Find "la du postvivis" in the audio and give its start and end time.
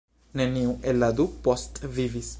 1.05-2.29